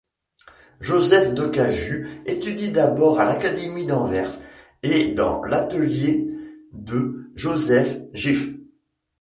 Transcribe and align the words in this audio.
Joseph 0.79 1.35
Ducaju 1.35 2.07
étudie 2.25 2.71
d'abord 2.71 3.19
à 3.19 3.23
l'Académie 3.25 3.85
d'Anvers 3.85 4.41
et 4.81 5.11
dans 5.13 5.43
l'atelier 5.43 6.27
de 6.73 7.29
Joseph 7.35 7.99
Geefs. 8.11 8.55